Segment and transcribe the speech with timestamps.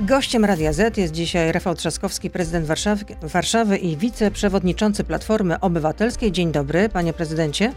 [0.00, 6.32] Gościem Radia Z jest dzisiaj Rafał Trzaskowski, prezydent Warszawy, Warszawy i wiceprzewodniczący Platformy Obywatelskiej.
[6.32, 7.72] Dzień dobry, panie prezydencie.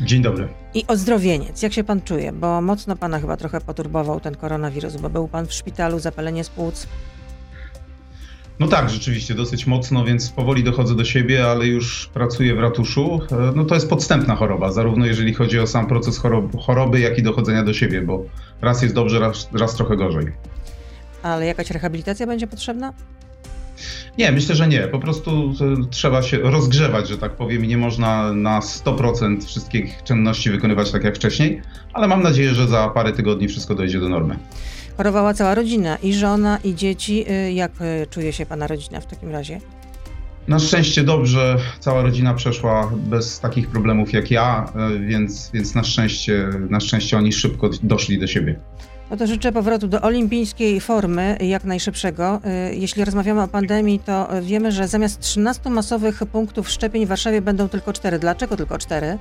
[0.00, 0.48] Dzień dobry.
[0.74, 2.32] I ozdrowieniec, jak się pan czuje?
[2.32, 6.48] Bo mocno pana chyba trochę poturbował ten koronawirus, bo był pan w szpitalu, zapalenie z
[6.48, 6.86] płuc.
[8.60, 13.20] No tak, rzeczywiście, dosyć mocno, więc powoli dochodzę do siebie, ale już pracuję w ratuszu.
[13.32, 16.22] E, no to jest podstępna choroba, zarówno jeżeli chodzi o sam proces
[16.66, 18.24] choroby, jak i dochodzenia do siebie, bo
[18.60, 20.53] raz jest dobrze, raz, raz trochę gorzej.
[21.24, 22.92] Ale jakaś rehabilitacja będzie potrzebna?
[24.18, 24.80] Nie, myślę, że nie.
[24.80, 30.02] Po prostu e, trzeba się rozgrzewać, że tak powiem, i nie można na 100% wszystkich
[30.02, 31.62] czynności wykonywać tak jak wcześniej,
[31.92, 34.38] ale mam nadzieję, że za parę tygodni wszystko dojdzie do normy.
[34.96, 37.24] Chorowała cała rodzina, i żona, i dzieci.
[37.30, 39.60] Y, jak y, czuje się pana rodzina w takim razie?
[40.48, 45.84] Na szczęście dobrze, cała rodzina przeszła bez takich problemów jak ja, e, więc, więc na,
[45.84, 48.60] szczęście, na szczęście oni szybko doszli do siebie.
[49.10, 52.40] No to życzę powrotu do olimpijskiej formy jak najszybszego.
[52.70, 57.42] Y, jeśli rozmawiamy o pandemii, to wiemy, że zamiast 13 masowych punktów szczepień w Warszawie
[57.42, 58.18] będą tylko 4.
[58.18, 59.18] Dlaczego tylko 4?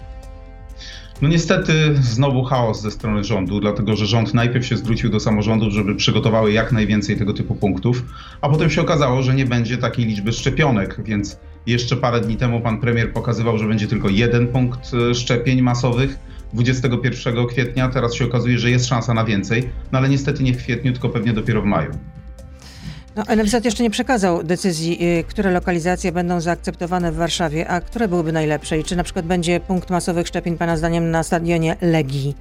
[1.22, 5.74] No niestety znowu chaos ze strony rządu, dlatego że rząd najpierw się zwrócił do samorządów,
[5.74, 8.04] żeby przygotowały jak najwięcej tego typu punktów,
[8.42, 12.62] a potem się okazało, że nie będzie takiej liczby szczepionek, więc jeszcze parę dni temu
[12.62, 16.20] pan premier pokazywał, że będzie tylko jeden punkt e, szczepień masowych
[16.54, 20.58] 21 kwietnia, teraz się okazuje, że jest szansa na więcej, no ale niestety nie w
[20.58, 21.92] kwietniu, tylko pewnie dopiero w maju.
[23.16, 28.08] No, NFZ jeszcze nie przekazał decyzji, y, które lokalizacje będą zaakceptowane w Warszawie, a które
[28.08, 32.36] byłyby najlepsze i czy na przykład będzie punkt masowych szczepień Pana zdaniem na stadionie Legii?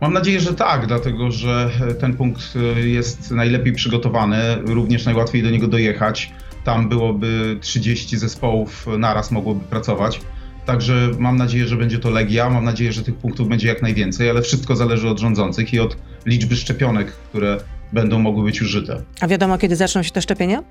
[0.00, 2.40] Mam nadzieję, że tak, dlatego że ten punkt
[2.76, 6.32] y, jest najlepiej przygotowany, również najłatwiej do niego dojechać.
[6.64, 10.20] Tam byłoby 30 zespołów naraz mogłoby pracować.
[10.66, 12.50] Także mam nadzieję, że będzie to Legia.
[12.50, 15.96] Mam nadzieję, że tych punktów będzie jak najwięcej, ale wszystko zależy od rządzących i od
[16.26, 17.60] liczby szczepionek, które
[17.92, 19.02] będą mogły być użyte.
[19.20, 20.62] A wiadomo, kiedy zaczną się te szczepienia?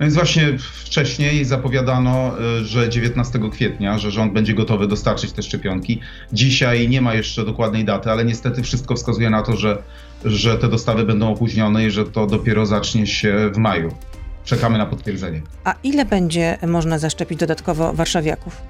[0.00, 5.42] No więc właśnie wcześniej zapowiadano, y, że 19 kwietnia, że rząd będzie gotowy dostarczyć te
[5.42, 6.00] szczepionki.
[6.32, 9.82] Dzisiaj nie ma jeszcze dokładnej daty, ale niestety wszystko wskazuje na to, że,
[10.24, 13.94] że te dostawy będą opóźnione i że to dopiero zacznie się w maju.
[14.44, 15.42] Czekamy na potwierdzenie.
[15.64, 18.62] A ile będzie można zaszczepić dodatkowo warszawiaków?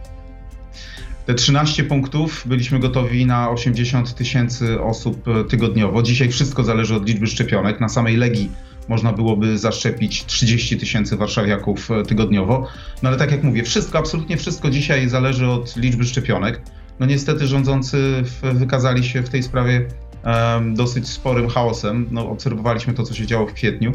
[1.27, 6.03] Te 13 punktów byliśmy gotowi na 80 tysięcy osób tygodniowo.
[6.03, 7.81] Dzisiaj wszystko zależy od liczby szczepionek.
[7.81, 8.51] Na samej Legii
[8.89, 12.67] można byłoby zaszczepić 30 tysięcy warszawiaków tygodniowo.
[13.03, 16.61] No ale tak jak mówię, wszystko, absolutnie wszystko dzisiaj zależy od liczby szczepionek.
[17.01, 19.87] No niestety rządzący wykazali się w tej sprawie
[20.25, 22.07] um, dosyć sporym chaosem.
[22.11, 23.93] No, obserwowaliśmy to, co się działo w kwietniu.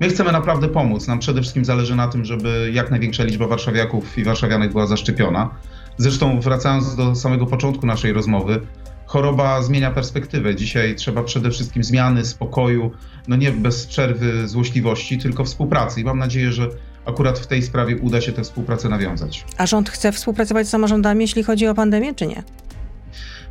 [0.00, 1.06] My chcemy naprawdę pomóc.
[1.06, 5.50] Nam przede wszystkim zależy na tym, żeby jak największa liczba warszawiaków i warszawianek była zaszczepiona.
[5.96, 8.60] Zresztą wracając do samego początku naszej rozmowy,
[9.06, 10.56] choroba zmienia perspektywę.
[10.56, 12.90] Dzisiaj trzeba przede wszystkim zmiany, spokoju,
[13.28, 16.00] no nie bez przerwy złośliwości, tylko współpracy.
[16.00, 16.68] I mam nadzieję, że
[17.06, 19.44] akurat w tej sprawie uda się tę współpracę nawiązać.
[19.56, 22.42] A rząd chce współpracować z samorządami, jeśli chodzi o pandemię, czy nie?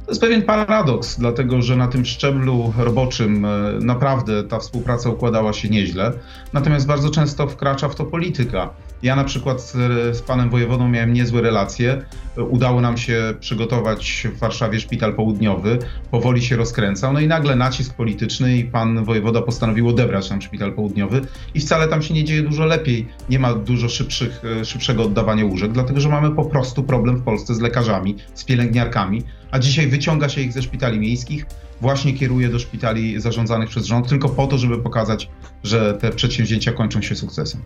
[0.08, 3.50] To jest pewien paradoks, dlatego że na tym szczeblu roboczym e,
[3.82, 6.12] naprawdę ta współpraca układała się nieźle,
[6.54, 8.70] natomiast bardzo często wkracza w to polityka.
[9.04, 9.72] Ja na przykład z,
[10.18, 12.06] z, panem wojewodą miałem niezłe relacje.
[12.50, 15.80] Udało nam się przygotować w Warszawie szpital południowy.
[16.12, 17.14] Powoli się rozkręcał.
[17.14, 21.22] No i nagle nacisk polityczny i pan wojewoda postanowił odebrać nam szpital południowy
[21.54, 23.08] i wcale tam się nie dzieje dużo lepiej.
[23.30, 27.24] Nie ma dużo szybszych, e, szybszego oddawania łóżek, dlatego że mamy po prostu problem w
[27.24, 31.46] Polsce z lekarzami, z pielęgniarkami, a dzisiaj wyciąga się ich ze szpitali miejskich
[31.82, 35.30] właśnie kieruje do szpitali zarządzanych przez rząd, tylko po to, żeby pokazać,
[35.64, 37.62] że te przedsięwzięcia kończą się sukcesem.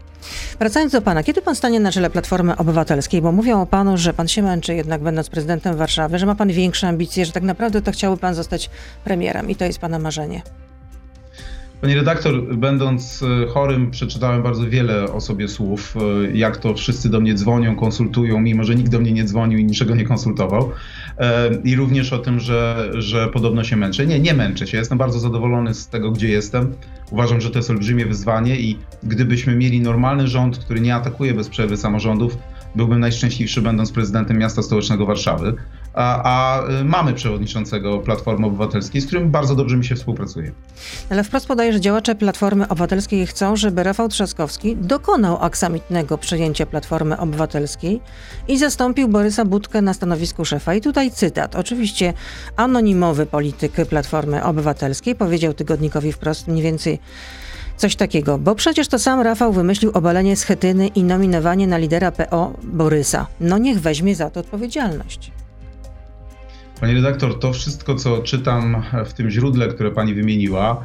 [0.59, 3.21] Wracając do pana, kiedy pan stanie na czele Platformy Obywatelskiej?
[3.21, 6.49] Bo mówią o panu, że pan się męczy jednak będąc prezydentem Warszawy, że ma pan
[6.49, 8.69] większe ambicje, że tak naprawdę to chciałby pan zostać
[9.03, 10.41] premierem i to jest pana marzenie.
[11.81, 17.09] Panie redaktor, będąc e, chorym, przeczytałem bardzo wiele o sobie słów, e, jak to wszyscy
[17.09, 20.71] do mnie dzwonią, konsultują, mimo że nikt do mnie nie dzwonił i niczego nie konsultował.
[21.17, 24.05] E, I również o tym, że, że podobno się męczę.
[24.05, 24.77] Nie, nie męczę się.
[24.77, 26.73] Jestem bardzo zadowolony z tego, gdzie jestem.
[27.11, 31.49] Uważam, że to jest olbrzymie wyzwanie i gdybyśmy mieli normalny rząd, który nie atakuje bez
[31.49, 32.37] przerwy samorządów,
[32.75, 35.55] byłbym najszczęśliwszy będąc prezydentem miasta stołecznego Warszawy.
[35.93, 40.51] A, a, y, mamy przewodniczącego Platformy Obywatelskiej, z którym bardzo dobrze mi się współpracuje.
[41.09, 47.17] Ale wprost podaje, że działacze Platformy Obywatelskiej chcą, żeby Rafał Trzaskowski dokonał aksamitnego przejęcia Platformy
[47.17, 48.01] Obywatelskiej
[48.47, 50.73] i zastąpił Borysa Budkę na stanowisku szefa.
[50.73, 51.55] I tutaj cytat.
[51.55, 52.13] Oczywiście
[52.55, 56.99] anonimowy polityk Platformy Obywatelskiej powiedział tygodnikowi wprost mniej więcej
[57.81, 62.53] Coś takiego, bo przecież to sam Rafał wymyślił obalenie Schetyny i nominowanie na lidera PO
[62.63, 63.27] Borysa.
[63.39, 65.31] No niech weźmie za to odpowiedzialność.
[66.81, 70.83] Pani redaktor, to wszystko, co czytam w tym źródle, które pani wymieniła,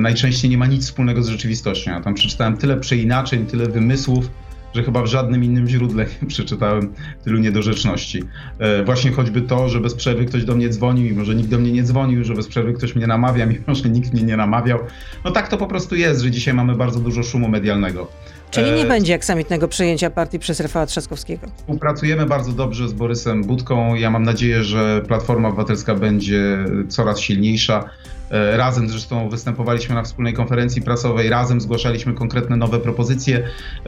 [0.00, 1.90] najczęściej nie ma nic wspólnego z rzeczywistością.
[1.90, 4.30] Ja tam przeczytałem tyle przeinaczeń, tyle wymysłów,
[4.76, 6.94] że chyba w żadnym innym źródle nie przeczytałem
[7.24, 8.22] tylu niedorzeczności.
[8.58, 11.58] E, właśnie choćby to, że bez przerwy ktoś do mnie dzwonił, mimo że nikt do
[11.58, 14.78] mnie nie dzwonił, że bez przerwy ktoś mnie namawia, mimo że nikt mnie nie namawiał.
[15.24, 18.10] No tak to po prostu jest, że dzisiaj mamy bardzo dużo szumu medialnego.
[18.50, 18.88] Czyli nie e...
[18.88, 21.46] będzie aksamitnego przejęcia partii przez Rafała Trzaskowskiego.
[21.56, 23.94] Współpracujemy bardzo dobrze z Borysem Budką.
[23.94, 27.90] Ja mam nadzieję, że Platforma Obywatelska będzie coraz silniejsza.
[28.30, 33.42] E, razem zresztą występowaliśmy na wspólnej konferencji prasowej, razem zgłaszaliśmy konkretne nowe propozycje.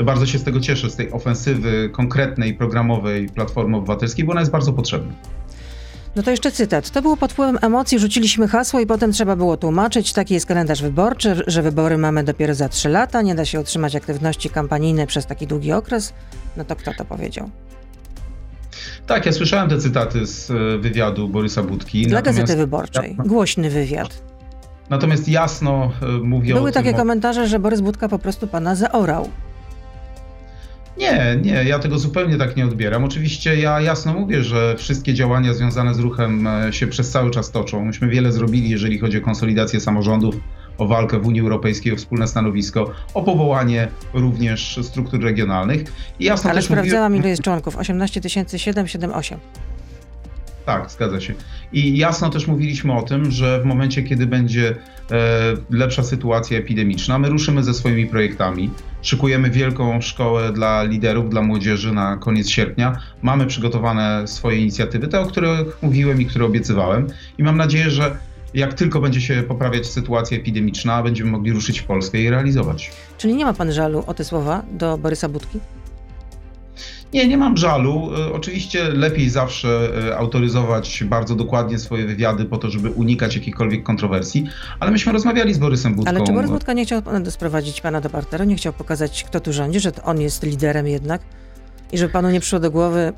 [0.05, 4.53] Bardzo się z tego cieszę, z tej ofensywy konkretnej, programowej Platformy Obywatelskiej, bo ona jest
[4.53, 5.13] bardzo potrzebna.
[6.19, 6.91] No to jeszcze cytat.
[6.91, 10.13] To było pod wpływem emocji, rzuciliśmy hasło i potem trzeba było tłumaczyć.
[10.13, 13.97] Taki jest kalendarz wyborczy, że wybory mamy dopiero za trzy lata, nie da się utrzymać
[13.97, 16.13] aktywności kampanijnej przez taki długi okres.
[16.57, 17.51] No to kto to powiedział?
[19.07, 22.07] Tak, ja słyszałem te cytaty z e, wywiadu Borysa Budki.
[22.07, 23.17] Dla Gazety Wyborczej.
[23.27, 24.23] Głośny wywiad.
[24.91, 26.57] Natomiast jasno e, mówią.
[26.57, 29.29] Były takie komentarze, że Borys Budka po prostu pana zaorał.
[30.99, 33.05] Nie, nie, ja tego zupełnie tak nie odbieram.
[33.05, 37.51] Oczywiście ja jasno mówię, że wszystkie działania związane z ruchem e, się przez cały czas
[37.51, 37.85] toczą.
[37.85, 40.35] Myśmy wiele zrobili, jeżeli chodzi o konsolidację samorządów,
[40.79, 45.85] o walkę w Unii Europejskiej, o wspólne stanowisko, o powołanie również struktur regionalnych.
[46.21, 47.23] I jasno Ale sprawdzałam, mówiłem...
[47.23, 47.77] ile jest członków.
[47.77, 49.39] 18 778.
[50.69, 51.35] Tak, zgadza się.
[51.73, 54.75] I jasno też mówiliśmy o tym, że w momencie, kiedy będzie
[55.11, 58.71] e, lepsza sytuacja epidemiczna, my ruszymy ze swoimi projektami.
[59.03, 63.01] Szykujemy wielką szkołę dla liderów, dla młodzieży na koniec sierpnia.
[63.23, 67.07] Mamy przygotowane swoje inicjatywy, te, o których mówiłem i które obiecywałem.
[67.39, 68.17] I mam nadzieję, że
[68.55, 72.91] jak tylko będzie się poprawiać sytuacja epidemiczna, będziemy mogli ruszyć w Polskę i realizować.
[73.19, 75.61] Czyli nie ma pan żalu o te słowa do Borysa Budki?
[77.13, 78.11] Nie, nie mam żalu.
[78.29, 83.83] E, oczywiście lepiej zawsze e, autoryzować bardzo dokładnie swoje wywiady po to, żeby unikać jakichkolwiek
[83.83, 84.47] kontrowersji,
[84.81, 86.11] ale myśmy rozmawiali z Borysem Budką.
[86.11, 89.53] Ale czy Borys Budka nie chciał sprowadzić pana do parteru, nie chciał pokazać, kto tu
[89.53, 91.21] rządzi, że on jest liderem jednak
[91.93, 93.13] i że panu nie przyszło do głowy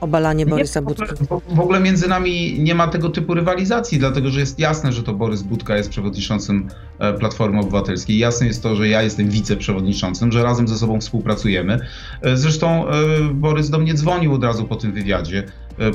[0.00, 1.14] obalanie Borysa nie, Budki.
[1.48, 5.14] W ogóle między nami nie ma tego typu rywalizacji, dlatego że jest jasne, że to
[5.14, 8.18] Borys Budka jest przewodniczącym e, Platformy Obywatelskiej.
[8.18, 11.78] Jasne jest to, że ja jestem wiceprzewodniczącym, że razem ze sobą współpracujemy.
[12.22, 12.92] E, zresztą e,
[13.34, 15.44] Borys do mnie dzwonił od razu po tym wywiadzie,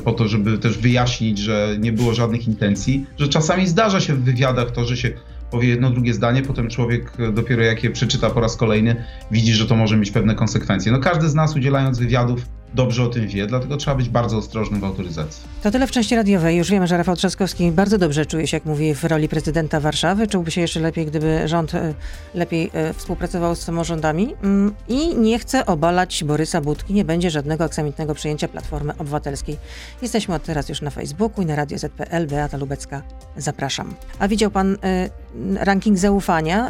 [0.03, 4.23] po to, żeby też wyjaśnić, że nie było żadnych intencji, że czasami zdarza się w
[4.23, 5.11] wywiadach to, że się
[5.51, 8.95] powie jedno, drugie zdanie, potem człowiek dopiero jak je przeczyta po raz kolejny,
[9.31, 10.91] widzi, że to może mieć pewne konsekwencje.
[10.91, 14.81] No każdy z nas udzielając wywiadów dobrze o tym wie, dlatego trzeba być bardzo ostrożnym
[14.81, 15.43] w autoryzacji.
[15.63, 16.57] To tyle w części radiowej.
[16.57, 20.27] Już wiemy, że Rafał Trzaskowski bardzo dobrze czuje się, jak mówi, w roli prezydenta Warszawy.
[20.27, 21.93] Czułby się jeszcze lepiej, gdyby rząd e,
[22.33, 26.93] lepiej e, współpracował z samorządami mm, i nie chce obalać Borysa Budki.
[26.93, 29.57] Nie będzie żadnego aksamitnego przyjęcia Platformy Obywatelskiej.
[30.01, 32.27] Jesteśmy od teraz już na Facebooku i na Radio ZPL.
[32.27, 33.01] Beata Lubecka,
[33.37, 33.93] zapraszam.
[34.19, 35.09] A widział pan e,
[35.55, 36.69] ranking zaufania?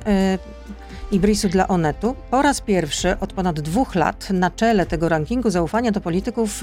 [1.11, 2.15] Ibrisu dla Onetu.
[2.31, 6.61] Po raz pierwszy od ponad dwóch lat na czele tego rankingu zaufania do polityków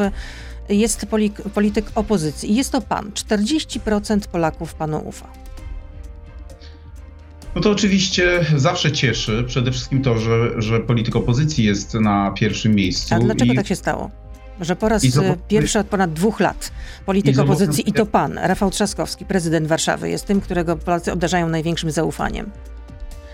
[0.68, 1.06] jest
[1.54, 2.54] polityk opozycji.
[2.54, 3.10] Jest to pan.
[3.10, 5.28] 40% Polaków panu ufa.
[7.54, 12.74] No to oczywiście zawsze cieszy przede wszystkim to, że, że polityk opozycji jest na pierwszym
[12.74, 13.14] miejscu.
[13.14, 13.56] A dlaczego i...
[13.56, 14.10] tak się stało?
[14.60, 15.02] Że po raz
[15.48, 16.72] pierwszy od ponad dwóch lat
[17.06, 21.48] polityk i opozycji i to pan, Rafał Trzaskowski, prezydent Warszawy, jest tym, którego Polacy obdarzają
[21.48, 22.50] największym zaufaniem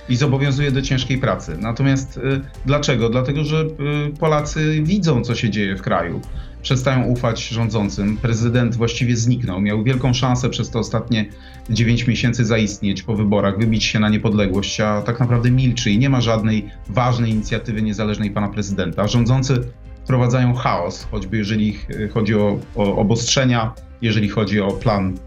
[0.08, 1.56] i zobowiązuje do ciężkiej pracy.
[1.60, 3.08] Natomiast y, dlaczego?
[3.08, 6.20] Dlatego, że y, Polacy widzą, co się dzieje w kraju.
[6.62, 8.16] Przestają ufać rządzącym.
[8.16, 9.60] Prezydent właściwie zniknął.
[9.60, 11.26] Miał wielką szansę przez te ostatnie
[11.70, 16.10] 9 miesięcy zaistnieć po wyborach, wybić się na niepodległość, a tak naprawdę milczy i nie
[16.10, 19.08] ma żadnej ważnej inicjatywy niezależnej pana prezydenta.
[19.08, 19.60] Rządzący
[20.04, 21.78] wprowadzają chaos, choćby jeżeli
[22.14, 25.18] chodzi o, o obostrzenia, jeżeli chodzi o plan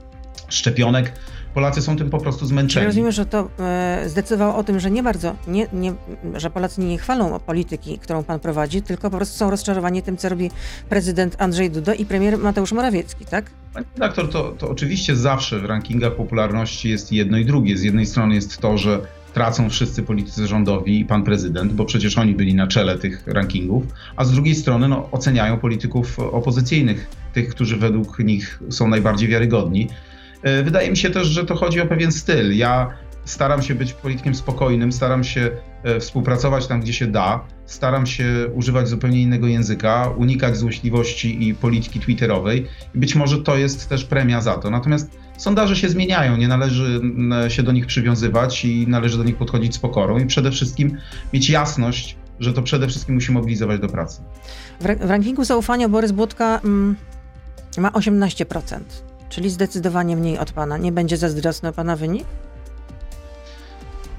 [0.49, 1.13] szczepionek
[1.57, 2.83] Polacy są tym po prostu zmęczeni.
[2.83, 5.93] Ja rozumiem, że to e, zdecydowało o tym, że nie bardzo, nie, nie,
[6.35, 10.29] że Polacy nie chwalą polityki, którą pan prowadzi, tylko po prostu są rozczarowani tym, co
[10.29, 10.51] robi
[10.89, 13.45] prezydent Andrzej Duda i premier Mateusz Morawiecki, tak?
[13.73, 17.77] Panie redaktor, to, to oczywiście zawsze w rankingach popularności jest jedno i drugie.
[17.77, 18.99] Z jednej strony jest to, że
[19.33, 23.83] tracą wszyscy politycy rządowi i pan prezydent, bo przecież oni byli na czele tych rankingów,
[24.15, 29.89] a z drugiej strony no, oceniają polityków opozycyjnych, tych, którzy według nich są najbardziej wiarygodni.
[30.47, 32.57] E, wydaje mi się też, że to chodzi o pewien styl.
[32.57, 32.89] Ja
[33.25, 35.51] staram się być politykiem spokojnym, staram się
[35.83, 41.55] e, współpracować tam, gdzie się da, staram się używać zupełnie innego języka, unikać złośliwości i
[41.55, 44.69] polityki twitterowej być może to jest też premia za to.
[44.69, 47.01] Natomiast sondaże się zmieniają, nie należy
[47.47, 50.97] się do nich przywiązywać i należy do nich podchodzić z pokorą i przede wszystkim
[51.33, 54.21] mieć jasność, że to przede wszystkim musi mobilizować do pracy.
[54.81, 56.95] W, rankingu zaufania Borys Budka mm,
[57.77, 58.79] ma 18%
[59.29, 60.77] czyli zdecydowanie mniej od pana.
[60.77, 62.25] Nie będzie zazdrosny o pana wynik?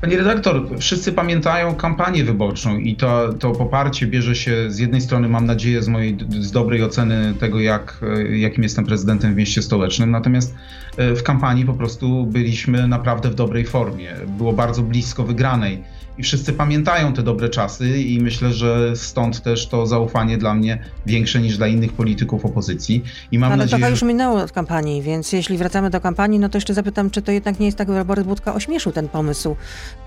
[0.00, 5.29] Pani redaktor, wszyscy pamiętają kampanię wyborczą i to, to poparcie bierze się z jednej strony,
[5.29, 8.00] mam nadzieję, z mojej z dobrej oceny tego, jak,
[8.31, 10.55] jakim jestem prezydentem w mieście stołecznym, natomiast
[10.97, 14.15] e, w kampanii po prostu byliśmy naprawdę w dobrej formie.
[14.27, 15.85] Było bardzo blisko wygranej
[16.19, 20.79] i wszyscy pamiętają te dobre czasy i myślę, że stąd też to zaufanie dla mnie
[21.07, 23.05] większe niż dla innych polityków opozycji.
[23.33, 23.91] I mam Ale nadzieję, trochę że...
[23.91, 27.33] już minęło od kampanii, więc jeśli wracamy do kampanii, no to jeszcze zapytam, czy to
[27.33, 29.57] jednak nie jest tak, że Borys Budka ośmieszył ten pomysł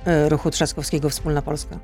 [0.07, 1.79] y, ruchu Trzaskowskiego Wspólna Polska?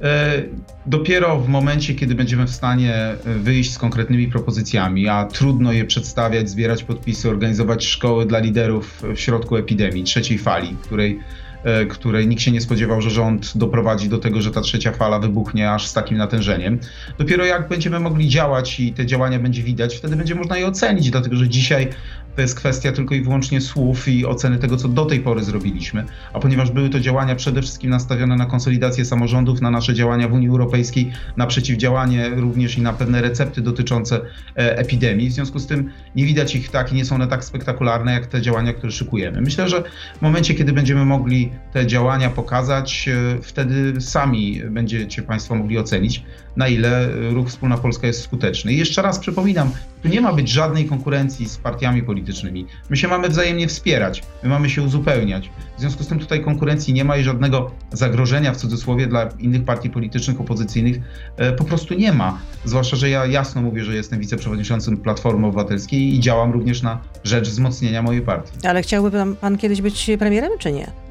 [0.00, 0.42] E,
[0.86, 5.84] dopiero w momencie, kiedy będziemy w stanie e, wyjść z konkretnymi propozycjami, a trudno je
[5.84, 11.45] przedstawiać, zbierać podpisy, organizować szkoły dla liderów w środku epidemii, trzeciej fali, której E,
[11.88, 15.72] której nikt się nie spodziewał, że rząd doprowadzi do tego, że ta trzecia fala wybuchnie
[15.72, 16.78] aż z takim natężeniem.
[17.18, 21.10] Dopiero jak będziemy mogli działać i te działania będzie widać, wtedy będzie można je ocenić,
[21.10, 21.88] dlatego że dzisiaj
[22.36, 26.04] to jest kwestia tylko i wyłącznie słów i oceny tego, co do tej pory zrobiliśmy.
[26.32, 30.32] A ponieważ były to działania przede wszystkim nastawione na konsolidację samorządów, na nasze działania w
[30.32, 34.20] Unii Europejskiej, na przeciwdziałanie również i na pewne recepty dotyczące
[34.56, 37.44] e, epidemii, w związku z tym nie widać ich tak i nie są one tak
[37.44, 39.40] spektakularne, jak te działania, które szykujemy.
[39.40, 39.82] Myślę, że
[40.18, 46.22] w momencie, kiedy będziemy mogli te działania pokazać, e, wtedy sami będziecie Państwo mogli ocenić,
[46.56, 48.72] na ile ruch Wspólna Polska jest skuteczny.
[48.72, 49.70] I jeszcze raz przypominam,
[50.02, 52.66] tu nie ma być żadnej konkurencji z partiami politycznymi.
[52.90, 55.50] My się mamy wzajemnie wspierać, my mamy się uzupełniać.
[55.76, 59.64] W związku z tym tutaj konkurencji nie ma i żadnego zagrożenia w cudzysłowie dla innych
[59.64, 60.96] partii politycznych, opozycyjnych
[61.36, 62.38] e, po prostu nie ma.
[62.64, 67.48] Zwłaszcza, że ja jasno mówię, że jestem wiceprzewodniczącym Platformy Obywatelskiej i działam również na rzecz
[67.48, 68.66] wzmocnienia mojej partii.
[68.68, 71.05] Ale chciałby pan, pan kiedyś być premierem, czy nie?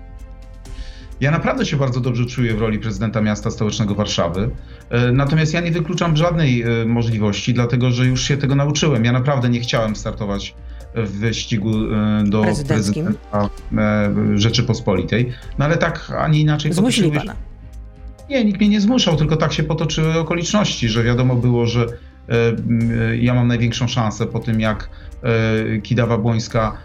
[1.21, 4.49] Ja naprawdę się bardzo dobrze czuję w roli prezydenta miasta stołecznego Warszawy.
[4.89, 9.05] E, natomiast ja nie wykluczam żadnej e, możliwości, dlatego że już się tego nauczyłem.
[9.05, 10.55] Ja naprawdę nie chciałem startować
[10.95, 13.49] w wyścigu e, do prezydenta
[14.35, 15.31] Rzeczypospolitej.
[15.59, 16.73] No ale tak, ani inaczej.
[16.73, 17.35] Zmusili pana.
[18.29, 21.85] Nie, nikt mnie nie zmuszał, tylko tak się potoczyły okoliczności, że wiadomo było, że
[23.19, 24.89] ja mam największą szansę po tym, jak
[25.83, 26.77] Kidawa Błońska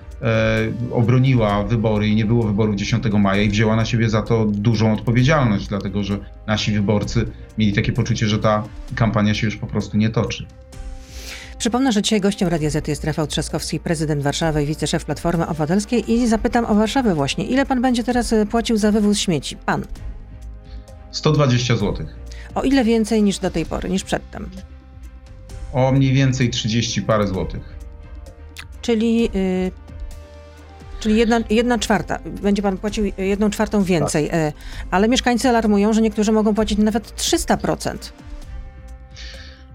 [0.90, 4.92] obroniła wybory i nie było wyborów 10 maja i wzięła na siebie za to dużą
[4.92, 7.26] odpowiedzialność, dlatego że nasi wyborcy
[7.58, 10.46] mieli takie poczucie, że ta kampania się już po prostu nie toczy.
[11.58, 16.12] Przypomnę, że dzisiaj gościem Radia Z jest Rafał Trzaskowski, prezydent Warszawy i wiceszef Platformy Obywatelskiej
[16.12, 17.44] i zapytam o Warszawę właśnie.
[17.44, 19.56] Ile pan będzie teraz e, płacił za wywóz śmieci?
[19.56, 19.84] Pan.
[21.10, 22.06] 120 zł.
[22.54, 24.50] O ile więcej niż do tej pory, niż przedtem?
[25.72, 27.62] O mniej więcej 30 parę złotych.
[28.82, 29.70] Czyli y,
[31.00, 32.18] Czyli jedna, jedna czwarta.
[32.42, 34.26] Będzie pan płacił jedną czwartą więcej.
[34.26, 34.34] Tak.
[34.34, 34.52] E,
[34.90, 37.96] ale mieszkańcy alarmują, że niektórzy mogą płacić nawet 300%.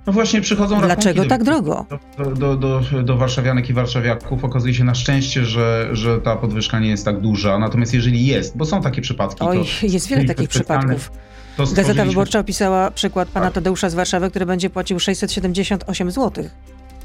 [0.08, 1.86] No właśnie przychodzą Dlaczego do, tak drogo?
[2.18, 6.80] Do, do, do, do warszawianek i warszawiaków okazuje się na szczęście, że, że ta podwyżka
[6.80, 7.60] nie jest tak duża.
[7.60, 9.46] Natomiast jeżeli jest, bo są takie przypadki.
[9.46, 11.12] Oj, jest wiele takich przypadków.
[11.74, 13.54] Gazeta Wyborcza opisała przykład pana tak.
[13.54, 16.46] Tadeusza z Warszawy, który będzie płacił 678 zł.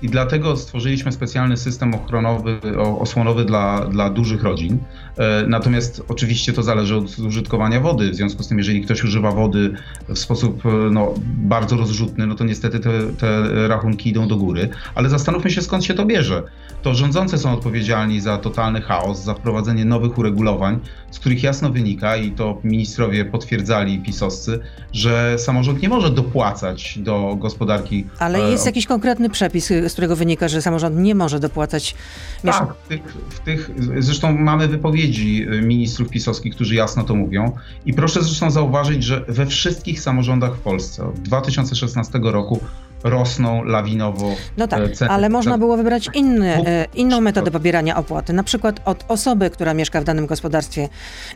[0.02, 2.61] I dlatego stworzyliśmy specjalny system ochronowy,
[2.99, 4.78] osłonowy dla, dla dużych rodzin.
[5.19, 8.11] E, natomiast oczywiście to zależy od użytkowania wody.
[8.11, 9.73] W związku z tym, jeżeli ktoś używa wody
[10.09, 14.69] w sposób e, no, bardzo rozrzutny, no to niestety te, te rachunki idą do góry.
[14.95, 16.42] Ale zastanówmy się, skąd się to bierze.
[16.83, 20.78] To rządzący są odpowiedzialni za totalny chaos, za wprowadzenie nowych uregulowań,
[21.11, 24.61] z których jasno wynika, i to ministrowie potwierdzali pisowscy,
[24.92, 28.07] że samorząd nie może dopłacać do gospodarki.
[28.19, 31.94] Ale e, jest jakiś konkretny przepis, z którego wynika, że samorząd nie może dopłacać.
[32.42, 37.52] Tak, w tych, w tych, zresztą mamy wypowiedzi y, ministrów pisowskich, którzy jasno to mówią.
[37.87, 42.61] I proszę zresztą zauważyć, że we wszystkich samorządach w Polsce od 2016 roku
[43.04, 44.35] rosną lawinowo.
[44.56, 45.11] No tak, e, ceny.
[45.11, 49.75] ale można było wybrać inny, e, inną metodę pobierania opłaty, na przykład od osoby, która
[49.75, 50.88] mieszka w danym gospodarstwie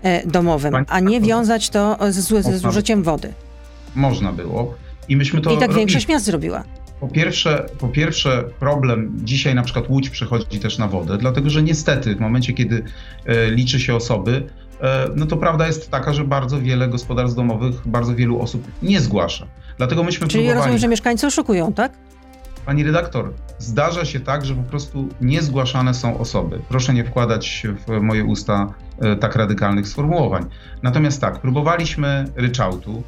[0.02, 3.32] e, domowym, a nie wiązać to z, ze zużyciem wody.
[3.94, 4.74] Można było.
[5.08, 5.50] I myśmy to.
[5.50, 5.78] I tak robili.
[5.78, 6.64] większość miast zrobiła.
[7.04, 11.62] Po pierwsze, po pierwsze, problem dzisiaj na przykład Łódź przechodzi też na wodę, dlatego że
[11.62, 12.84] niestety w momencie, kiedy
[13.26, 14.48] e, liczy się osoby,
[14.80, 19.00] e, no to prawda jest taka, że bardzo wiele gospodarstw domowych, bardzo wielu osób nie
[19.00, 19.46] zgłasza.
[19.76, 20.58] Dlatego myśmy Czyli próbowali...
[20.58, 21.92] rozumiem, że mieszkańcy oszukują, tak?
[22.66, 26.60] Pani redaktor, zdarza się tak, że po prostu niezgłaszane są osoby.
[26.68, 30.44] Proszę nie wkładać w moje usta e, tak radykalnych sformułowań.
[30.82, 33.02] Natomiast tak, próbowaliśmy ryczałtu,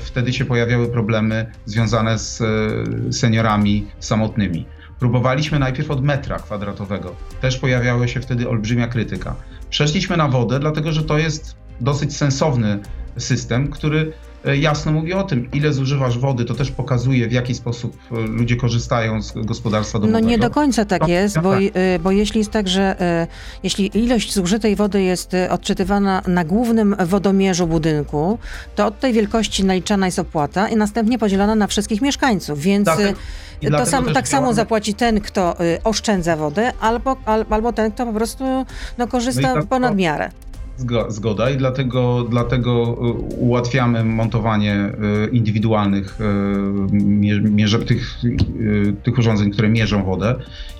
[0.00, 4.66] wtedy się pojawiały problemy związane z e, seniorami samotnymi.
[4.98, 7.14] Próbowaliśmy najpierw od metra kwadratowego.
[7.40, 9.34] Też pojawiała się wtedy olbrzymia krytyka.
[9.70, 12.78] Przeszliśmy na wodę, dlatego że to jest dosyć sensowny
[13.16, 17.54] system, który e, jasno mówi o tym, ile zużywasz wody, to też pokazuje, w jaki
[17.54, 20.20] sposób e, ludzie korzystają z gospodarstwa domowego.
[20.20, 21.62] No nie do końca tak jest, bo, tak.
[22.02, 22.96] bo jeśli jest tak, że
[23.62, 28.38] jeśli ilość zużytej wody jest odczytywana na głównym wodomierzu budynku,
[28.76, 33.18] to od tej wielkości naliczana jest opłata i następnie podzielona na wszystkich mieszkańców, więc Dlatego-
[33.62, 37.72] i to sam, tak samo działamy- zapłaci ten, kto y, oszczędza wodę, albo, al, albo
[37.72, 38.44] ten, kto po prostu
[38.98, 40.30] no, korzysta No tak- ponad miarę.
[40.78, 44.92] Zgo- Zgoda i dlatego, dlatego y, ułatwiamy montowanie
[45.26, 46.18] y, indywidualnych
[46.92, 48.14] mie- mierze, tych,
[49.02, 50.34] tych urządzeń, które mierzą wodę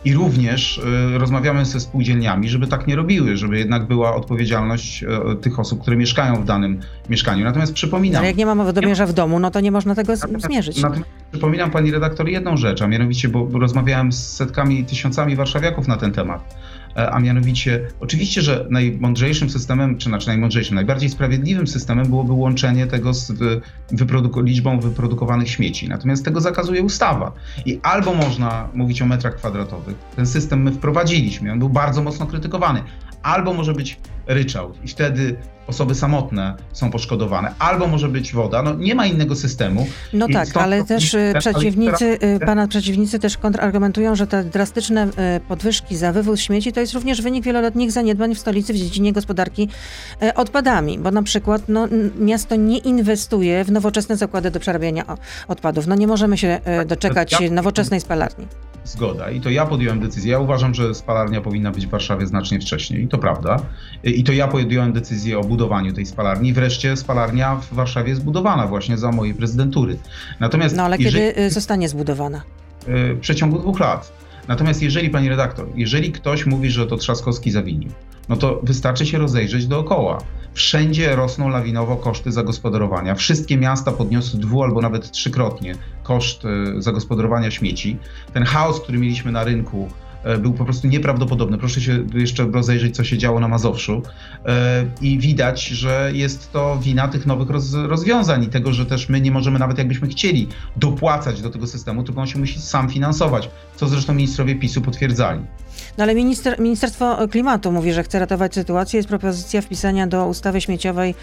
[0.05, 0.81] i również
[1.19, 5.05] rozmawiamy ze spółdzielniami, żeby tak nie robiły, żeby jednak była odpowiedzialność
[5.41, 6.81] tych osób, które mieszkają w danym
[7.11, 7.45] mieszkaniu.
[7.45, 10.47] Natomiast przypominam, Ale jak nie mamy wodomierza w domu, no to nie można tego Natomiast-
[10.47, 10.83] zmierzyć.
[10.83, 15.89] Natomiast przypominam pani redaktor jedną rzecz, a mianowicie, bo bo rozmawiałem z setkami, tysiącami warszawiaków
[15.89, 16.55] na ten temat.
[16.97, 22.87] E, A mianowicie, oczywiście, że najmądrzejszym systemem, czy znaczy najmądrzejszym, najbardziej sprawiedliwym systemem byłoby łączenie
[22.87, 23.33] tego z
[24.37, 25.89] liczbą wyprodukowanych śmieci.
[25.89, 27.33] Natomiast tego zakazuje ustawa.
[27.67, 29.97] I albo można mówić o metrach kwadratowych.
[30.17, 32.83] Ten system my wprowadziliśmy, on był bardzo mocno krytykowany.
[33.23, 35.37] Albo może być ryczałt i wtedy
[35.67, 37.55] osoby samotne są poszkodowane.
[37.59, 38.63] Albo może być woda.
[38.63, 39.87] No nie ma innego systemu.
[40.13, 44.45] No I tak, ale też y, ale przeciwnicy, y, pana przeciwnicy też kontrargumentują, że te
[44.45, 48.77] drastyczne y, podwyżki za wywóz śmieci to jest również wynik wieloletnich zaniedbań w stolicy w
[48.77, 49.69] dziedzinie gospodarki
[50.35, 51.89] odpadami, bo na przykład no,
[52.19, 55.05] miasto nie inwestuje w nowoczesne zakłady do przerabiania
[55.49, 55.87] odpadów.
[55.87, 58.47] No nie możemy się doczekać nowoczesnej spalarni.
[58.85, 59.31] Zgoda.
[59.31, 60.33] I to ja podjąłem decyzję.
[60.33, 63.03] Ja uważam, że spalarnia powinna być w Warszawie znacznie wcześniej.
[63.05, 63.61] I to prawda.
[64.05, 66.53] I to ja podjąłem decyzję o budowaniu tej spalarni.
[66.53, 69.99] Wreszcie spalarnia w Warszawie jest budowana właśnie za mojej prezydentury.
[70.41, 72.43] Natomiast No ale jeżeli, kiedy zostanie zbudowana?
[72.89, 74.13] y, w przeciągu dwóch lat.
[74.49, 77.91] Natomiast jeżeli, pani redaktor, jeżeli ktoś mówi, że to Trzaskowski zawinił,
[78.29, 80.19] no to wystarczy się rozejrzeć dookoła.
[80.55, 83.15] Wszędzie rosną lawinowo koszty zagospodarowania.
[83.15, 87.99] Wszystkie miasta podniosły dwu albo nawet trzykrotnie koszt y, zagospodarowania śmieci.
[88.33, 89.89] Ten chaos, który mieliśmy na rynku,
[90.35, 91.59] y, był po prostu nieprawdopodobny.
[91.59, 94.03] Proszę się jeszcze rozejrzeć, co się działo na Mazowszu.
[94.03, 94.51] Y,
[95.01, 99.21] I widać, że jest to wina tych nowych roz, rozwiązań i tego, że też my
[99.21, 103.51] nie możemy, nawet jakbyśmy chcieli, dopłacać do tego systemu, tylko on się musi sam finansować,
[103.77, 105.41] co zresztą ministrowie PiSu potwierdzali.
[105.99, 108.97] No ale minister, Ministerstwo Klimatu mówi, że chce ratować sytuację.
[108.97, 111.15] Jest propozycja wpisania do ustawy śmieciowej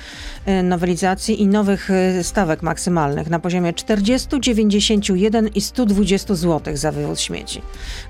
[0.48, 6.92] y, nowelizacji i nowych y, stawek maksymalnych na poziomie 40, 91 i 120 zł za
[6.92, 7.62] wywóz śmieci.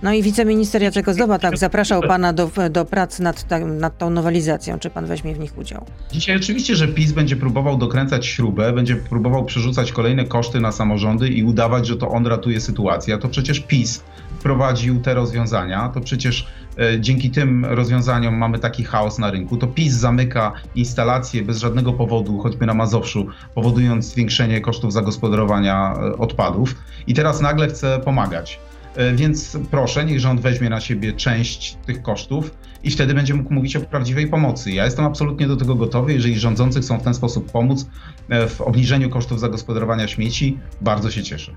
[0.04, 4.10] No i wiceminister Jacek Ozdoba tak zapraszał pana do, do prac nad, ta- nad tą
[4.10, 4.80] nowelizacją.
[4.80, 5.86] Czy pan weźmie w nich udział?
[6.12, 11.30] Dzisiaj oczywiście, że PiS będzie próbował dokręcać śrubę, będzie próbował przerzucać kolejne koszty na samorządy
[11.30, 13.13] i udawać, że to on ratuje sytuację.
[13.15, 14.04] A to przecież PiS
[14.39, 16.47] wprowadził te rozwiązania, to przecież
[16.78, 19.58] e, dzięki tym rozwiązaniom mamy taki chaos na rynku.
[19.58, 26.17] To PiS zamyka instalacje bez żadnego powodu, choćby na Mazowszu, powodując zwiększenie kosztów zagospodarowania e,
[26.17, 26.75] odpadów
[27.08, 28.60] i teraz nagle chce pomagać.
[28.95, 32.52] E, Więc proszę, niech rząd weźmie na siebie część tych kosztów
[32.84, 34.71] i wtedy będzie mógł mówić o prawdziwej pomocy.
[34.71, 36.13] Ja jestem absolutnie do tego gotowy.
[36.13, 37.86] Jeżeli rządzący chcą w ten sposób pomóc
[38.30, 41.52] e, w obniżeniu kosztów zagospodarowania śmieci, bardzo się cieszę.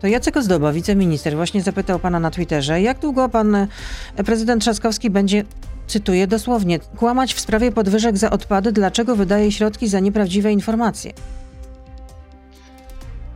[0.00, 3.68] To Jacek Ozdoba, wiceminister, właśnie zapytał pana na Twitterze, jak długo pan e,
[4.26, 5.44] prezydent Trzaskowski będzie,
[5.86, 11.12] cytuję dosłownie, kłamać w sprawie podwyżek za odpady, dlaczego wydaje środki za nieprawdziwe informacje?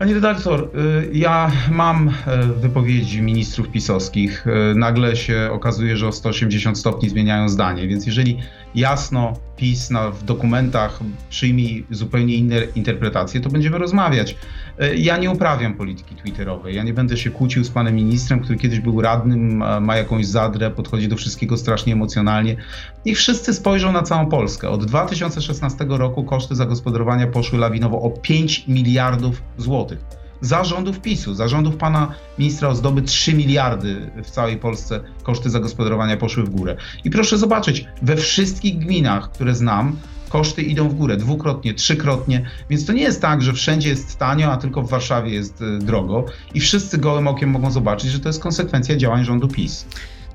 [0.03, 4.47] Pani redaktor, y, ja mam e, wypowiedzi ministrów pisowskich.
[4.47, 8.39] E, Nagle się okazuje, że o 180 stopni zmieniają zdanie, więc jeżeli
[8.75, 14.37] jasno PiS na, w dokumentach przyjmie zupełnie inne interpretacje, to będziemy rozmawiać.
[14.79, 16.75] E, Ja nie uprawiam polityki twitterowej.
[16.75, 20.71] Ja nie będę się kłócił z panem ministrem, który kiedyś był radnym, ma jakąś zadrę,
[20.71, 22.57] podchodzi do wszystkiego strasznie emocjonalnie.
[23.07, 24.69] Niech wszyscy spojrzą na całą Polskę.
[24.71, 30.22] Od 2016 roku koszty zagospodarowania poszły lawinowo o 5 miliardów złotych.
[30.43, 36.17] Za rządów PiSu, za rządów pana ministra Ozdoby 3 miliardy w całej Polsce koszty zagospodarowania
[36.17, 36.77] poszły w górę.
[37.05, 39.97] I proszę zobaczyć, we wszystkich gminach, które znam,
[40.29, 44.53] koszty idą w górę dwukrotnie, trzykrotnie, więc to nie jest tak, że wszędzie jest tanio,
[44.53, 46.25] a tylko w Warszawie jest e, drogo
[46.55, 49.87] i wszyscy gołym okiem mogą zobaczyć, że to jest konsekwencja działań rządu PiS.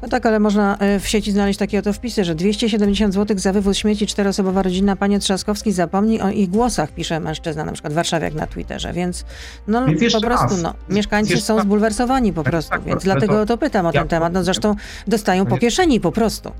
[0.01, 3.53] No tak, ale można e, w sieci znaleźć takie oto wpisy, że 270 zł za
[3.53, 8.33] wywóz śmieci czteroosobowa rodzina panie Trzaskowski zapomni o ich głosach, pisze mężczyzna, na przykład warszawiak
[8.33, 9.25] na Twitterze, więc
[9.67, 10.61] no Więc po prostu raz.
[10.61, 13.91] no, mieszkańcy są zbulwersowani po Tak, prostu, tak, więc ale dlatego to- to pytam o
[13.93, 14.33] ja ten temat.
[14.33, 14.75] No zresztą
[15.07, 16.51] dostają po kieszeni po prostu.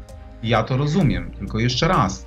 [0.44, 2.26] Ja to rozumiem, tylko jeszcze raz.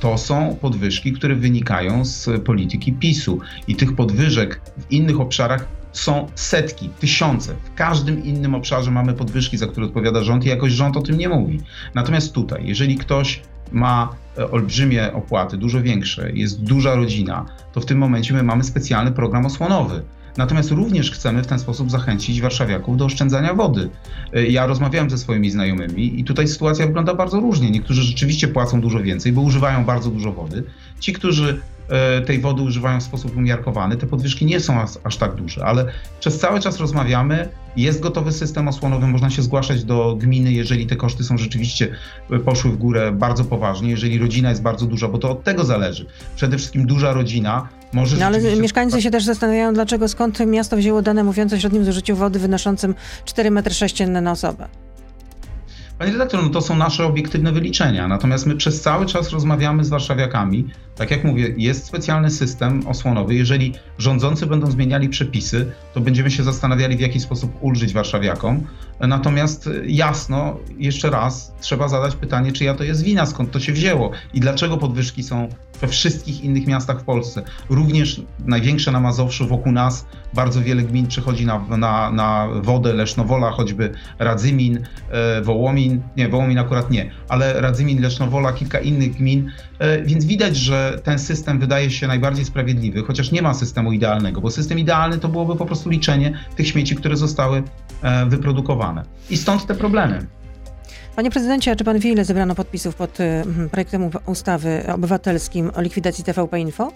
[0.00, 3.38] To są podwyżki, które wynikają z polityki PiSu
[3.68, 7.54] i tych podwyżek w innych obszarach są setki, tysiące.
[7.64, 11.18] W każdym innym obszarze mamy podwyżki, za które odpowiada rząd i jakoś rząd o tym
[11.18, 11.60] nie mówi.
[11.94, 17.86] Natomiast tutaj, jeżeli ktoś ma e, olbrzymie opłaty, dużo większe, jest duża rodzina, to w
[17.86, 20.02] tym momencie my mamy specjalny program osłonowy.
[20.36, 23.90] Natomiast również chcemy w ten sposób zachęcić warszawiaków do oszczędzania wody.
[24.32, 27.70] E, ja rozmawiałem ze swoimi znajomymi i tutaj sytuacja wygląda bardzo różnie.
[27.70, 30.64] Niektórzy rzeczywiście płacą dużo więcej, bo używają bardzo dużo wody.
[31.00, 31.60] Ci, którzy
[32.26, 33.96] tej wody używają w sposób umiarkowany.
[33.96, 35.86] Te podwyżki nie są aż, aż, tak duże, ale
[36.20, 37.48] przez cały czas rozmawiamy.
[37.76, 41.88] Jest gotowy system osłonowy, można się zgłaszać do gminy, jeżeli te koszty są rzeczywiście
[42.30, 45.64] e, poszły w górę bardzo poważnie, jeżeli rodzina jest bardzo duża, bo to od tego
[45.64, 46.06] zależy.
[46.36, 48.16] Przede wszystkim duża rodzina może.
[48.16, 52.16] No ale mieszkańcy się też zastanawiają, dlaczego skąd miasto wzięło dane mówiące o średnim zużyciu
[52.16, 52.94] wody wynoszącym
[53.24, 54.68] 4,6 m na osobę.
[55.98, 58.08] Panie redaktor, no to są nasze obiektywne wyliczenia.
[58.08, 60.68] Natomiast my przez cały czas rozmawiamy z warszawiakami.
[60.96, 63.34] Tak jak mówię, jest specjalny system osłonowy.
[63.34, 68.66] Jeżeli rządzący będą zmieniali przepisy, to będziemy się zastanawiali, w jaki sposób ulżyć warszawiakom.
[69.00, 74.10] Natomiast jasno, jeszcze raz, trzeba zadać pytanie, czyja to jest wina, skąd to się wzięło
[74.34, 75.48] i dlaczego podwyżki są
[75.80, 77.42] we wszystkich innych miastach w Polsce.
[77.70, 83.50] Również największe na Mazowszu, wokół nas bardzo wiele gmin przechodzi na, na, na wodę, Lesznowola,
[83.50, 84.78] choćby Radzymin,
[85.10, 90.56] e, Wołomin, nie, Wołomin akurat nie, ale Radzymin, Lesznowola, kilka innych gmin, e, więc widać,
[90.56, 95.18] że ten system wydaje się najbardziej sprawiedliwy, chociaż nie ma systemu idealnego, bo system idealny
[95.18, 97.62] to byłoby po prostu liczenie tych śmieci, które zostały
[98.02, 99.04] e, wyprodukowane.
[99.30, 100.26] I stąd te problemy.
[101.16, 106.24] Panie prezydencie, czy pan wie, ile zebrano podpisów pod y, projektem ustawy obywatelskim o likwidacji
[106.24, 106.92] TVP Info?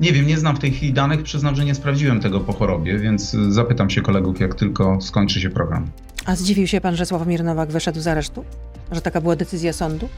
[0.00, 2.98] Nie wiem, nie znam w tej chwili danych, przyznam, że nie sprawdziłem tego po chorobie,
[2.98, 5.90] więc zapytam się kolegów, jak tylko skończy się program.
[6.26, 8.44] A zdziwił się pan, że Sławomir Nowak wyszedł z aresztu?
[8.92, 10.08] Że taka była decyzja sądu?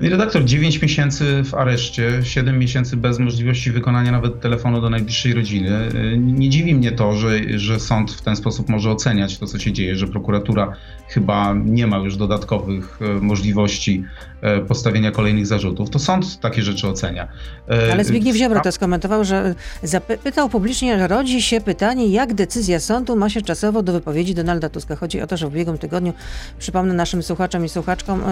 [0.00, 5.88] Redaktor 9 miesięcy w areszcie, 7 miesięcy bez możliwości wykonania nawet telefonu do najbliższej rodziny.
[6.18, 9.72] Nie dziwi mnie to, że, że sąd w ten sposób może oceniać to, co się
[9.72, 10.72] dzieje, że prokuratura
[11.08, 14.04] chyba nie ma już dodatkowych e, możliwości
[14.40, 15.90] e, postawienia kolejnych zarzutów.
[15.90, 17.28] To sąd takie rzeczy ocenia.
[17.92, 23.16] Ale Zbigniew Ziobro to skomentował, że zapytał publicznie, że rodzi się pytanie, jak decyzja sądu
[23.16, 24.96] ma się czasowo do wypowiedzi Donalda Tuska.
[24.96, 26.12] Chodzi o to, że w ubiegłym tygodniu,
[26.58, 28.22] przypomnę naszym słuchaczom i słuchaczkom,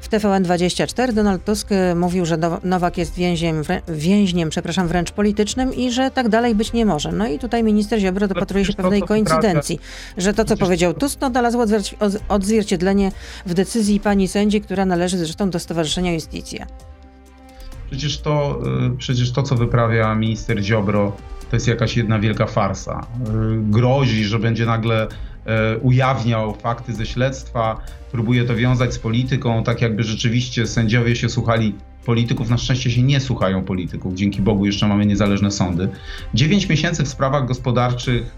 [0.00, 6.10] w TVN24 Donald Tusk mówił, że Nowak jest więźniem, więźniem przepraszam, wręcz politycznym i że
[6.10, 7.12] tak dalej być nie może.
[7.12, 9.80] No i tutaj minister Ziobro dopatruje się pewnej koincydencji,
[10.16, 11.64] że to, co powiedział Tusk, no znalazło
[12.28, 13.12] odzwierciedlenie
[13.46, 16.66] w decyzji pani sędzi, która należy zresztą do Stowarzyszenia Justicja.
[17.90, 21.16] Przecież to, y, przecież to, co wyprawia minister Ziobro,
[21.50, 23.00] to jest jakaś jedna wielka farsa.
[23.00, 25.08] Y, grozi, że będzie nagle
[25.82, 27.80] ujawniał fakty ze śledztwa,
[28.12, 32.50] próbuje to wiązać z polityką, tak jakby rzeczywiście sędziowie się słuchali polityków.
[32.50, 34.14] Na szczęście się nie słuchają polityków.
[34.14, 35.88] Dzięki Bogu jeszcze mamy niezależne sądy.
[36.34, 38.36] Dziewięć miesięcy w sprawach gospodarczych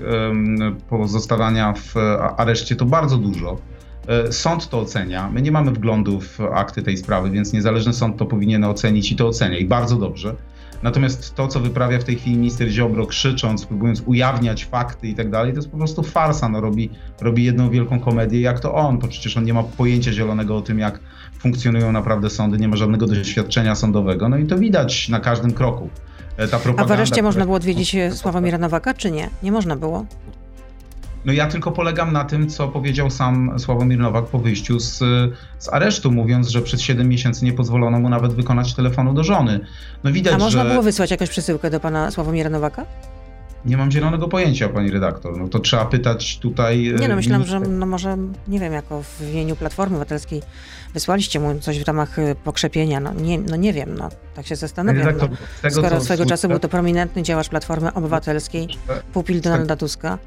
[0.88, 1.94] pozostawania w
[2.36, 3.58] areszcie to bardzo dużo.
[4.08, 5.30] E, sąd to ocenia.
[5.30, 9.16] My nie mamy wglądu w akty tej sprawy, więc niezależny sąd to powinien ocenić i
[9.16, 10.34] to ocenia i bardzo dobrze.
[10.82, 15.30] Natomiast to, co wyprawia w tej chwili minister Ziobro, krzycząc, próbując ujawniać fakty i tak
[15.30, 16.48] dalej, to jest po prostu farsa.
[16.48, 16.90] No, robi,
[17.20, 20.60] robi jedną wielką komedię, jak to on, bo przecież on nie ma pojęcia zielonego o
[20.60, 21.00] tym, jak
[21.38, 24.28] funkcjonują naprawdę sądy, nie ma żadnego doświadczenia sądowego.
[24.28, 25.88] No i to widać na każdym kroku.
[26.36, 29.30] E, ta A w areszcie można było odwiedzić Sławomira Nowaka, czy nie?
[29.42, 30.06] Nie można było?
[31.24, 34.98] No ja tylko polegam na tym, co powiedział sam Sławomir Nowak po wyjściu z,
[35.58, 39.60] z aresztu, mówiąc, że przez 7 miesięcy nie pozwolono mu nawet wykonać telefonu do żony.
[40.04, 40.70] No widać, A można że...
[40.70, 42.86] było wysłać jakąś przesyłkę do pana Sławomira Nowaka?
[43.64, 45.38] Nie mam zielonego pojęcia, pani redaktor.
[45.38, 46.94] No to trzeba pytać tutaj.
[47.00, 48.16] Nie no, myślałam, że no może,
[48.48, 50.42] nie wiem, jako w imieniu Platformy Obywatelskiej
[50.94, 53.00] wysłaliście mu coś w ramach y, pokrzepienia.
[53.00, 55.06] No nie, no nie wiem, no tak się zastanawiam.
[55.06, 58.68] Redaktor, no, tego, skoro swego czasu był to prominentny działacz Platformy Obywatelskiej,
[59.12, 60.18] pupil Donalda Tuska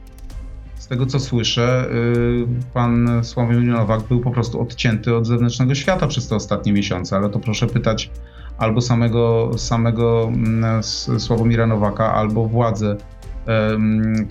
[0.84, 6.08] z tego co słyszę, y, pan Sławomir Nowak był po prostu odcięty od zewnętrznego świata
[6.08, 8.12] przez te ostatnie miesiące, ale to proszę pytać
[8.58, 10.84] albo samego, samego mm,
[11.20, 12.98] Sławomira Nowaka, albo władze,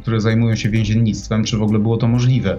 [0.02, 2.58] które zajmują się więziennictwem, czy w ogóle było to możliwe.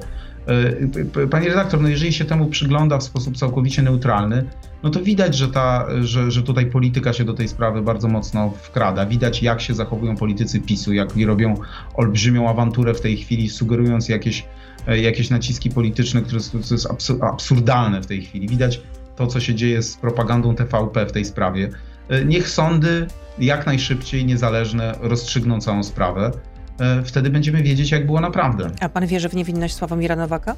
[1.22, 4.46] E, Panie redaktor, no jeżeli się temu przygląda w sposób całkowicie neutralny,
[4.84, 8.50] no to widać, że, ta, że, że tutaj polityka się do tej sprawy bardzo mocno
[8.50, 9.06] wkrada.
[9.06, 11.56] Widać, jak się zachowują politycy PiSu, jak robią
[11.94, 14.46] olbrzymią awanturę w tej chwili, sugerując jakieś,
[14.88, 16.88] e, jakieś naciski polityczne, które to jest
[17.22, 18.48] absurdalne w tej chwili.
[18.48, 18.82] Widać
[19.16, 21.70] to, co się dzieje z propagandą TVP w tej sprawie.
[22.10, 23.08] E, niech sądy
[23.40, 26.32] jak najszybciej, niezależne, rozstrzygną całą sprawę.
[26.84, 28.72] E, wtedy będziemy wiedzieć, jak było naprawdę.
[28.80, 30.56] A pan wierzy w niewinność Sławomira Nowaka?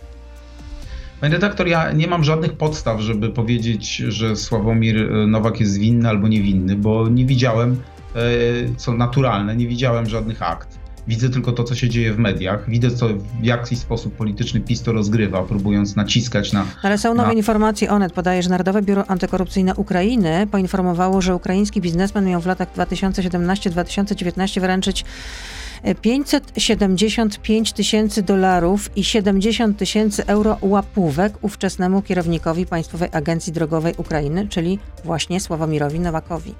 [1.22, 6.10] Panie redaktor, ja nie mam żadnych podstaw, żeby powiedzieć, że Sławomir e, Nowak jest winny
[6.10, 7.82] albo niewinny, bo nie widziałem,
[8.16, 8.20] e,
[8.78, 10.80] co naturalne, nie widziałem żadnych akt.
[11.08, 12.70] Widzę tylko to, co się dzieje w mediach.
[12.70, 16.66] Widzę, co w jaki sposób polityczny PiS to rozgrywa, próbując naciskać na.
[16.84, 17.34] Ale są nowe na...
[17.34, 17.90] informacje.
[17.90, 24.62] Onet podaje, że Narodowe Biuro Antykorupcyjne Ukrainy poinformowało, że ukraiński biznesmen miał w latach 2017-2019
[24.62, 25.06] wręczyć
[26.02, 34.80] 575 tysięcy dolarów i 70 tysięcy euro łapówek ówczesnemu kierownikowi Państwowej Agencji Drogowej Ukrainy, czyli
[35.04, 36.56] właśnie Sławomirowi Nowakowi.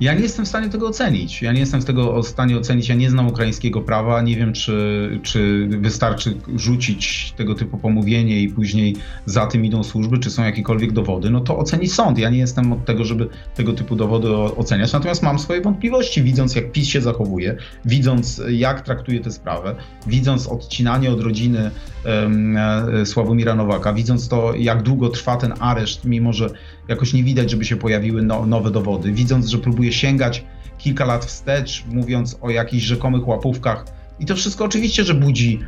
[0.00, 1.42] Ja nie jestem w stanie tego ocenić.
[1.42, 2.88] Ja nie jestem w tego w stanie ocenić.
[2.88, 4.22] Ja nie znam ukraińskiego prawa.
[4.22, 10.18] Nie wiem, czy, czy wystarczy rzucić tego typu pomówienie i później za tym idą służby,
[10.18, 11.30] czy są jakiekolwiek dowody.
[11.30, 12.18] No to oceni sąd.
[12.18, 14.92] Ja nie jestem od tego, żeby tego typu dowody oceniać.
[14.92, 19.74] Natomiast mam swoje wątpliwości, widząc jak PiS się zachowuje, widząc jak traktuje tę sprawę,
[20.06, 21.70] widząc odcinanie od rodziny
[22.04, 22.56] um,
[23.04, 26.50] Sławomira Nowaka, widząc to, jak długo trwa ten areszt, mimo że
[26.92, 30.44] jakoś nie widać, żeby się pojawiły no, nowe dowody, widząc, że próbuje sięgać
[30.78, 33.84] kilka lat wstecz, mówiąc o jakichś rzekomych łapówkach.
[34.20, 35.60] I to wszystko oczywiście, że budzi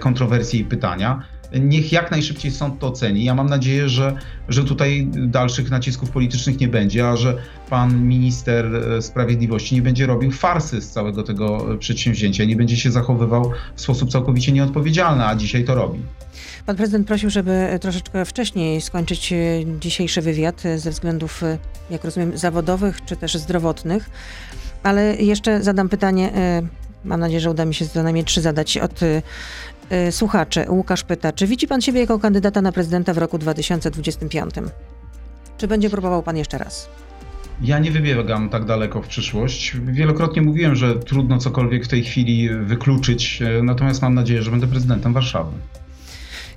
[0.00, 1.22] kontrowersje i pytania.
[1.52, 3.24] Niech jak najszybciej sąd to oceni.
[3.24, 4.16] Ja mam nadzieję, że,
[4.48, 7.36] że tutaj dalszych nacisków politycznych nie będzie, a że
[7.70, 12.90] pan minister e, sprawiedliwości nie będzie robił farsy z całego tego przedsięwzięcia, nie będzie się
[12.90, 16.00] zachowywał w sposób całkowicie nieodpowiedzialny, a dzisiaj to robi.
[16.66, 19.36] Pan prezydent prosił, żeby troszeczkę wcześniej skończyć e,
[19.80, 21.42] dzisiejszy wywiad e, ze względów,
[21.90, 24.10] jak rozumiem, zawodowych czy też zdrowotnych.
[24.82, 26.32] Ale jeszcze zadam pytanie,
[27.04, 29.00] mam nadzieję, że uda mi się co najmniej trzy zadać od
[30.10, 30.64] słuchaczy.
[30.68, 34.54] Łukasz pyta, czy widzi pan siebie jako kandydata na prezydenta w roku 2025?
[35.58, 36.88] Czy będzie próbował pan jeszcze raz?
[37.62, 39.76] Ja nie wybiegam tak daleko w przyszłość.
[39.84, 45.12] Wielokrotnie mówiłem, że trudno cokolwiek w tej chwili wykluczyć, natomiast mam nadzieję, że będę prezydentem
[45.12, 45.52] Warszawy.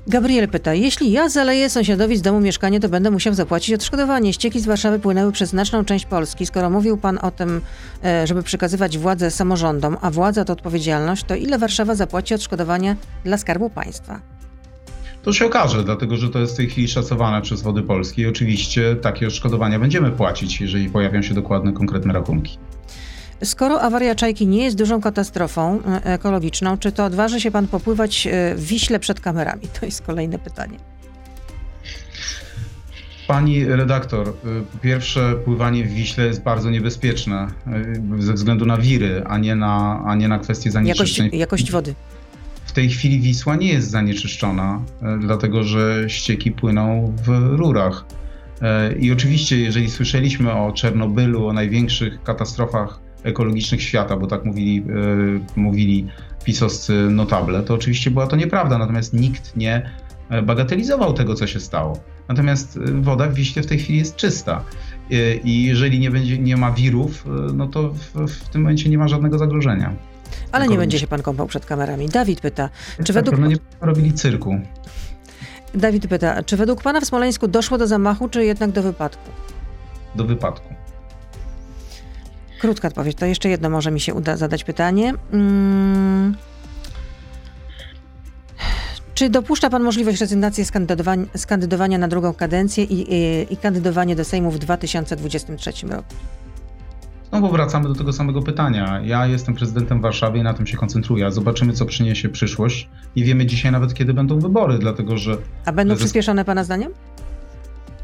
[0.07, 4.33] Gabriel pyta, jeśli ja zaleję sąsiadowi z domu mieszkanie, to będę musiał zapłacić odszkodowanie.
[4.33, 6.45] Ścieki z Warszawy płynęły przez znaczną część Polski.
[6.45, 7.61] Skoro mówił pan o tym,
[8.03, 13.37] e, żeby przekazywać władzę samorządom, a władza to odpowiedzialność, to ile Warszawa zapłaci odszkodowania dla
[13.37, 14.19] Skarbu Państwa?
[15.21, 18.27] To się okaże, dlatego że to jest w tej chwili szacowane przez Wody Polskie i
[18.27, 22.57] oczywiście takie odszkodowania będziemy płacić, jeżeli pojawią się dokładne, konkretne rachunki.
[23.43, 28.27] Skoro awaria Czajki nie jest dużą katastrofą e, ekologiczną, czy to odważy się pan popływać
[28.27, 29.61] e, w Wiśle przed kamerami?
[29.79, 30.77] To jest kolejne pytanie.
[33.27, 34.33] Pani redaktor, e,
[34.81, 37.47] pierwsze pływanie w Wiśle jest bardzo niebezpieczne
[38.19, 41.25] ze względu na wiry, a nie na, a nie na kwestie zanieczyszczeń.
[41.25, 41.95] Jakość, jakość wody.
[42.65, 44.81] W tej chwili Wisła nie jest zanieczyszczona,
[45.19, 47.27] dlatego że ścieki płyną w
[47.57, 48.05] rurach.
[48.99, 54.85] I oczywiście, jeżeli słyszeliśmy o Czernobylu, o największych katastrofach ekologicznych świata, bo tak mówili,
[55.55, 56.07] e, mówili
[56.43, 59.89] pisowscy notable, to oczywiście była to nieprawda, natomiast nikt nie
[60.29, 61.99] e, bagatelizował tego, co się stało.
[62.27, 64.63] Natomiast e, woda w Wiśle w tej chwili jest czysta.
[65.43, 69.07] I jeżeli nie, będzie, nie ma wirów, no to w, w tym momencie nie ma
[69.07, 69.93] żadnego zagrożenia.
[70.51, 72.09] Ale nie będzie się pan kąpał przed kamerami.
[72.09, 73.39] Dawid pyta, czy tak, według...
[73.39, 74.59] No nie robili cyrku.
[75.73, 79.31] Dawid pyta, czy według pana w Smoleńsku doszło do zamachu, czy jednak do wypadku?
[80.15, 80.73] Do wypadku.
[82.63, 83.17] Krótka odpowiedź.
[83.17, 85.13] To jeszcze jedno może mi się uda zadać pytanie.
[85.31, 86.35] Hmm.
[89.13, 93.57] Czy dopuszcza Pan możliwość rezygnacji z kandydowania, z kandydowania na drugą kadencję i, i, i
[93.57, 96.15] kandydowanie do Sejmu w 2023 roku?
[97.31, 99.01] No bo wracamy do tego samego pytania.
[99.05, 101.31] Ja jestem prezydentem Warszawy i na tym się koncentruję.
[101.31, 102.89] Zobaczymy, co przyniesie przyszłość.
[103.15, 105.37] Nie wiemy dzisiaj nawet, kiedy będą wybory, dlatego że...
[105.65, 106.91] A będą przyspieszone Pana zdaniem?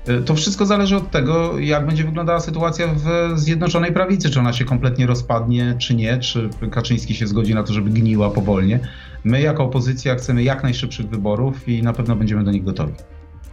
[0.10, 4.54] E, to wszystko zależy od tego, jak będzie wyglądała sytuacja w Zjednoczonej Prawicy, czy ona
[4.54, 8.80] się kompletnie rozpadnie, czy nie, czy Kaczyński się zgodzi na to, żeby gniła powolnie.
[9.24, 12.94] My jako opozycja chcemy jak najszybszych wyborów i na pewno będziemy do nich gotowi.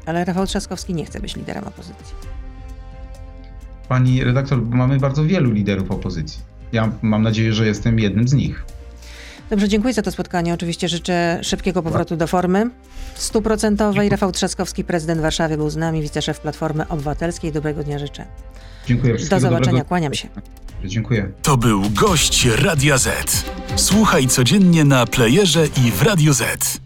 [0.06, 2.14] Ale Rafał Trzaskowski nie chce być liderem opozycji.
[3.88, 6.40] Pani redaktor, mamy bardzo wielu liderów opozycji.
[6.72, 8.64] Ja mam nadzieję, że jestem jednym z nich.
[9.50, 10.54] Dobrze, dziękuję za to spotkanie.
[10.54, 12.70] Oczywiście życzę szybkiego powrotu do formy
[13.14, 14.08] stuprocentowej.
[14.08, 17.52] Rafał Trzaskowski, prezydent Warszawy, był z nami, wiceszef Platformy Obywatelskiej.
[17.52, 18.24] Dobrego dnia życzę.
[18.86, 19.14] Dziękuję.
[19.14, 19.84] Do zobaczenia, dobrego.
[19.84, 20.28] kłaniam się.
[20.84, 21.32] Dziękuję.
[21.42, 23.44] To był gość Radia Z.
[23.76, 26.85] Słuchaj codziennie na playerze i w Radio Z.